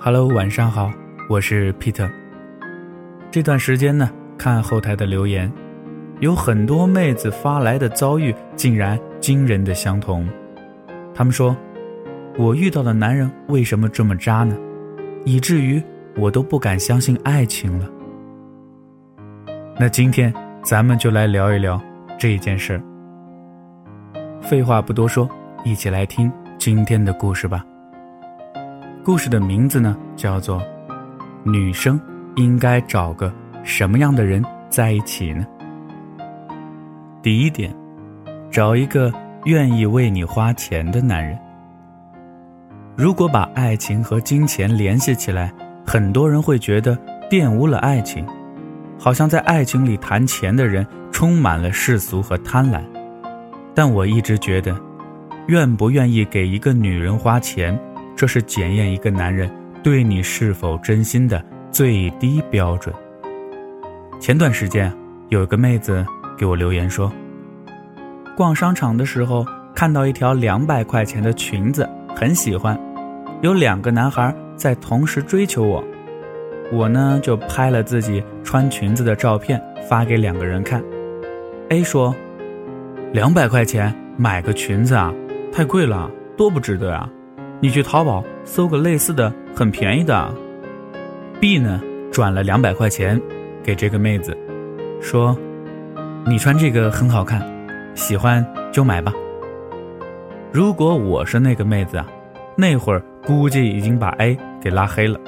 [0.00, 0.92] Hello，晚上好，
[1.28, 2.08] 我是 Peter。
[3.32, 5.52] 这段时间呢，看后台的留言，
[6.20, 10.26] 有很多妹子发来的遭遇竟然惊人的相同。
[11.12, 11.54] 他们说，
[12.36, 14.56] 我遇到的男人为什么这么渣呢？
[15.24, 15.82] 以至于
[16.16, 17.90] 我都不敢相信爱情了。
[19.80, 21.78] 那今天咱们就来聊一聊
[22.16, 22.80] 这件事儿。
[24.40, 25.28] 废话不多说，
[25.64, 27.64] 一起来听今天的故事吧。
[29.08, 30.60] 故事的名字呢，叫做
[31.50, 31.98] 《女生
[32.36, 33.32] 应该找个
[33.64, 35.46] 什么样的人在一起呢？》
[37.22, 37.74] 第一点，
[38.50, 39.10] 找一个
[39.46, 41.38] 愿意为你花钱的男人。
[42.98, 45.50] 如果把爱情和金钱联系起来，
[45.86, 46.94] 很多人会觉得
[47.30, 48.26] 玷污了爱情，
[48.98, 52.82] 好像在爱情里谈钱的人充满了世俗和贪婪。
[53.74, 54.78] 但我一直觉得，
[55.46, 57.74] 愿不愿意给一个女人花钱？
[58.18, 59.48] 这是检验一个男人
[59.80, 62.92] 对你是否真心的最低标准。
[64.18, 64.92] 前段时间，
[65.28, 66.04] 有个妹子
[66.36, 67.12] 给我留言说，
[68.36, 72.76] 逛商场的时候看到一条两百块钱的裙子，很喜欢，
[73.40, 75.84] 有两个男孩在同时追求我，
[76.72, 80.82] 我呢就拍了自己穿裙子的照片发给两个人看。
[81.68, 82.12] A 说，
[83.12, 85.14] 两百块钱买个裙子啊，
[85.52, 87.08] 太贵了，多不值得啊。
[87.60, 90.32] 你去淘宝搜个类似的，很便宜的。
[91.40, 91.80] B 呢，
[92.12, 93.20] 转了两百块钱
[93.64, 94.36] 给这个妹子，
[95.00, 95.36] 说
[96.24, 97.42] ：“你穿这个很好看，
[97.94, 99.12] 喜欢就买吧。”
[100.52, 102.06] 如果我是那个妹子啊，
[102.56, 105.18] 那会儿估计已经把 A 给拉黑了。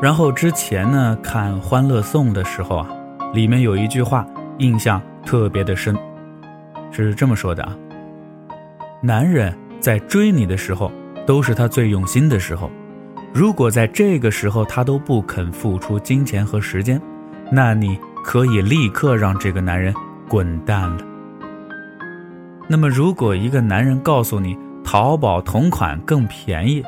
[0.00, 2.88] 然后之前呢，看《欢乐颂》的时候啊，
[3.34, 4.24] 里面有一句话
[4.58, 5.96] 印象特别的深，
[6.92, 7.76] 是这么说的啊
[9.02, 10.92] ：“男人。”在追你的时候，
[11.26, 12.70] 都是他最用心的时候。
[13.34, 17.02] 如果在这个时候他都不肯付出金钱和时间，
[17.50, 19.92] 那你可以立刻让这个男人
[20.28, 20.98] 滚蛋了。
[22.68, 26.80] 那么，如果一个男人告诉你淘宝同款更便宜，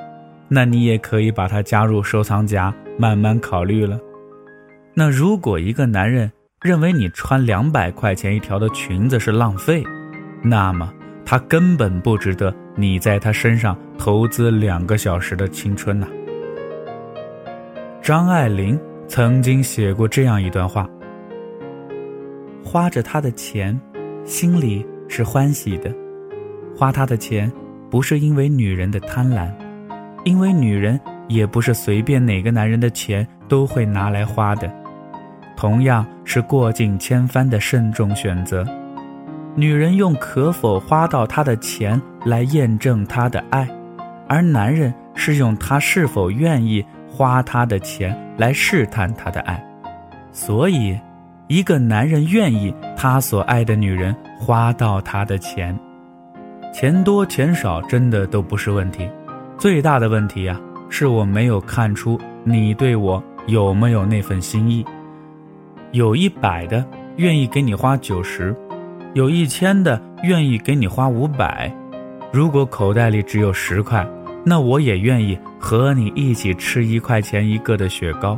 [0.48, 3.98] 那你也可以把它加入收藏夹，慢慢考虑了。
[4.94, 6.30] 那如果一个男人
[6.62, 9.82] 认为你穿两百块钱一条的裙子是浪费，
[10.44, 10.92] 那么。
[11.26, 16.08] 他根本不值得你在他身上投资两个小时的青春呐。
[18.02, 20.88] 张爱玲曾经写过这样一段话：
[22.64, 23.80] 花着他的钱，
[24.24, 25.90] 心里是欢喜的；
[26.76, 27.50] 花他的钱，
[27.90, 29.50] 不是因为女人的贪婪，
[30.24, 34.70] 因为女人也不是随便哪个男人的钱都会拿来花的，
[35.56, 38.66] 同样是过尽千帆的慎重选择。
[39.56, 43.68] 女人用可否花到他的钱来验证他的爱，
[44.28, 49.64] 而男人是用他是否愿意花他的钱来试探他的爱。
[50.32, 50.98] 所以，
[51.46, 55.78] 一个男人愿意他所爱的女人花到他的钱，
[56.72, 59.08] 钱多钱少真的都不是问题，
[59.56, 64.84] 最大的问题啊，是我没有看出你对我有没有那份心意。
[65.92, 66.84] 有一百的
[67.18, 68.52] 愿意给你花九十。
[69.14, 71.72] 有一千的愿意给你花五百，
[72.32, 74.04] 如果口袋里只有十块，
[74.44, 78.36] 那我也愿意和你一起吃一块钱一个的雪糕。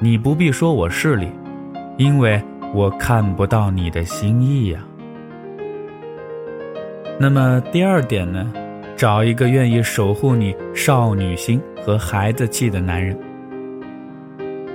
[0.00, 1.28] 你不必说我势利，
[1.96, 2.42] 因为
[2.74, 4.80] 我看不到你的心意呀。
[7.16, 8.52] 那么第二点呢，
[8.96, 13.16] 找一个愿意守护你少女心和孩子气的男人。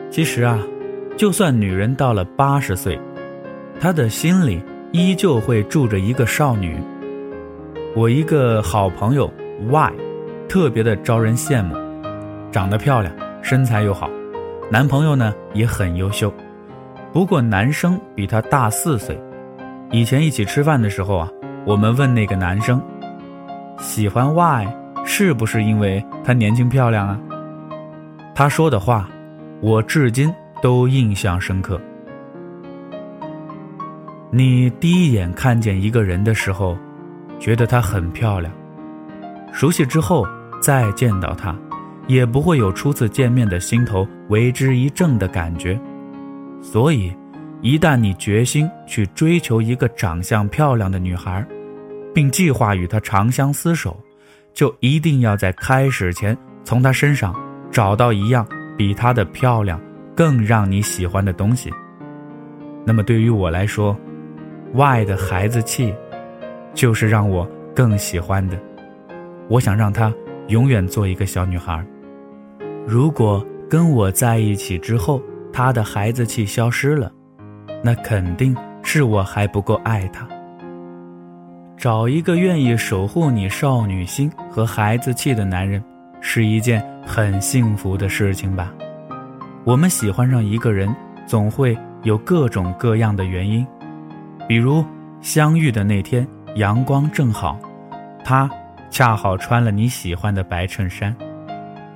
[0.10, 0.58] 其实啊，
[1.18, 2.98] 就算女人到了八十岁。
[3.82, 4.62] 他的心里
[4.92, 6.76] 依旧会住着一个少女。
[7.96, 9.32] 我一个好朋友
[9.70, 9.94] Y，
[10.48, 11.76] 特别的招人羡慕，
[12.52, 14.10] 长得漂亮，身材又好，
[14.72, 16.34] 男朋友呢也很优秀。
[17.14, 19.20] 不过男生比她大四岁。
[19.92, 21.30] 以前一起吃饭的时候啊，
[21.66, 22.82] 我们问那个男生，
[23.80, 24.68] 喜欢 Y
[25.06, 27.20] 是不是因为她年轻漂亮啊？
[28.36, 29.10] 他说的话，
[29.62, 31.80] 我至今都印象深刻。
[34.32, 36.78] 你第一眼看见一个人的时候，
[37.40, 38.54] 觉得她很漂亮，
[39.52, 40.24] 熟悉之后
[40.62, 41.56] 再见到她，
[42.06, 45.80] 也不会有初次见面的心头为之一怔的感觉。
[46.62, 47.12] 所以，
[47.62, 51.44] 一旦你决心去追求一个长相漂亮的女孩，
[52.14, 54.00] 并计划与她长相厮守，
[54.54, 57.34] 就一定要在开始前从她身上
[57.72, 58.48] 找到一样
[58.78, 59.82] 比她的漂亮
[60.16, 61.74] 更让你喜欢的东西。
[62.86, 63.98] 那么，对于我来说
[64.74, 65.94] ，Y 的孩子气，
[66.74, 68.58] 就是让我更喜欢的。
[69.48, 70.14] 我想让她
[70.48, 71.84] 永远做一个小女孩，
[72.86, 75.22] 如果跟我在一起之后，
[75.52, 77.12] 他的孩子气消失了，
[77.84, 80.28] 那肯定是我还不够爱他。
[81.78, 85.84] 找一个愿意守护你少女心和孩子气的男人，
[86.20, 88.74] 是一件很幸福的事情吧？
[89.64, 90.94] 我们喜欢上一个人，
[91.26, 93.66] 总会有各种各样的原因，
[94.50, 94.84] 比如
[95.22, 97.60] 相遇的那天阳光正好，
[98.26, 98.50] 他
[98.90, 101.14] 恰好穿了你喜欢的白衬衫；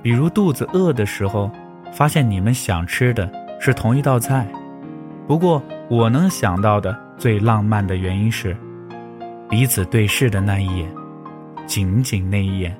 [0.00, 1.50] 比如肚子饿的时候，
[1.92, 3.28] 发现你们想吃的
[3.58, 4.46] 是同一道菜。
[5.26, 5.60] 不过
[5.90, 8.56] 我能想到的最浪漫的原因是。
[9.50, 10.88] 彼此对视的那一眼，
[11.66, 12.76] 仅仅那一眼，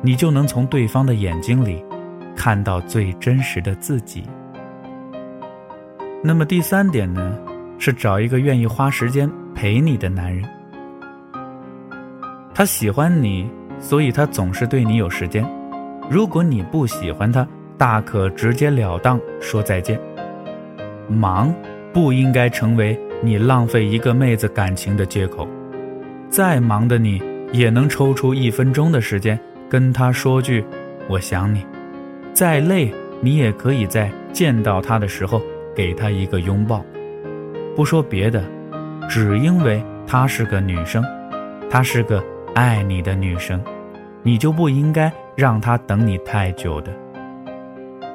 [0.00, 1.84] 你就能从对方的眼睛里
[2.34, 4.24] 看到最真实的自己。
[6.22, 7.38] 那么第三点呢，
[7.78, 10.44] 是找一个愿意花时间陪你的男人。
[12.54, 13.50] 他喜欢你，
[13.80, 15.44] 所以他总是对你有时间。
[16.08, 19.98] 如果你不喜欢他，大可直截了当说再见。
[21.08, 21.52] 忙
[21.92, 25.48] 不应该成为你浪费一个妹子感情的借口。
[26.30, 27.22] 再忙的你，
[27.52, 29.38] 也能抽出一分钟的时间
[29.68, 30.64] 跟他说句
[31.08, 31.64] “我想你”。
[32.32, 35.40] 再累，你也可以在见到他的时候
[35.74, 36.84] 给他一个拥抱。
[37.74, 38.42] 不说别的，
[39.08, 41.04] 只因为她是个女生，
[41.68, 42.22] 她是个
[42.54, 43.60] 爱你的女生，
[44.22, 46.92] 你就不应该让她等你太久的。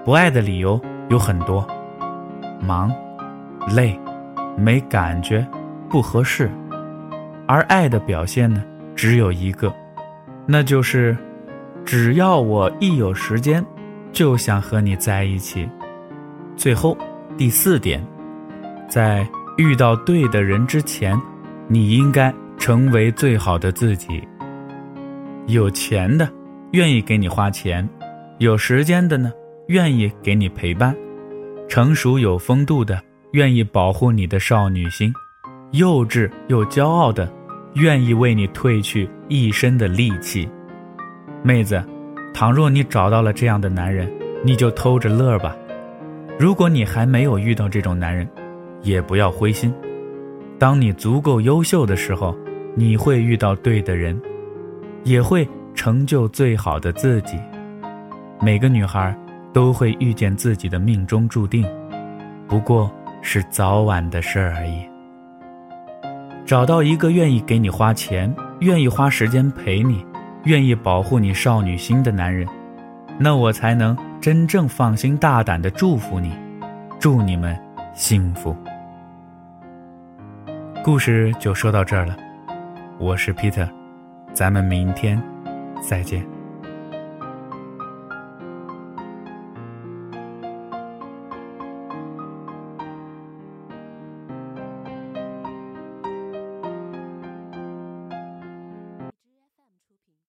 [0.05, 0.79] 不爱的理由
[1.09, 1.67] 有很多：
[2.61, 2.91] 忙、
[3.75, 3.99] 累、
[4.57, 5.45] 没感觉、
[5.89, 6.49] 不合适。
[7.45, 8.63] 而爱的表现呢，
[8.95, 9.73] 只有一个，
[10.45, 11.17] 那就是，
[11.83, 13.63] 只要我一有时间，
[14.11, 15.69] 就想和你在一起。
[16.55, 16.97] 最后，
[17.37, 18.05] 第四点，
[18.87, 19.27] 在
[19.59, 21.21] 遇到对的人之前，
[21.67, 24.25] 你应该成为最好的自己。
[25.47, 26.29] 有钱的
[26.71, 27.87] 愿意给你花钱，
[28.37, 29.33] 有时间的呢
[29.67, 30.95] 愿意给你陪伴，
[31.67, 33.01] 成熟有风度的
[33.33, 35.13] 愿意保护你的少女心，
[35.71, 37.29] 幼稚又骄傲的。
[37.75, 40.49] 愿意为你褪去一身的戾气，
[41.43, 41.83] 妹子，
[42.33, 44.09] 倘若你找到了这样的男人，
[44.43, 45.53] 你就偷着乐吧。
[46.39, 48.27] 如果你还没有遇到这种男人，
[48.81, 49.73] 也不要灰心。
[50.57, 52.35] 当你足够优秀的时候，
[52.75, 54.19] 你会遇到对的人，
[55.03, 57.37] 也会成就最好的自己。
[58.41, 59.15] 每个女孩
[59.53, 61.65] 都会遇见自己的命中注定，
[62.47, 62.91] 不过
[63.21, 64.83] 是早晚的事儿而已。
[66.45, 70.05] 找到一个愿意给你花钱、愿意花时间陪你、
[70.45, 72.47] 愿意保护你少女心的男人，
[73.19, 76.33] 那我才能真正放心大胆的祝福你，
[76.99, 77.57] 祝你们
[77.93, 78.55] 幸福。
[80.81, 82.15] 故事就说到这儿了，
[82.97, 83.69] 我是 Peter，
[84.33, 85.21] 咱们明天
[85.81, 86.38] 再见。